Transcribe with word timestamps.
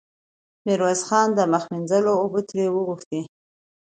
ميرويس 0.65 1.01
خان 1.07 1.27
د 1.33 1.39
مخ 1.51 1.63
مينځلو 1.71 2.11
اوبه 2.21 2.41
ترې 2.49 2.65
وغوښتې. 2.71 3.21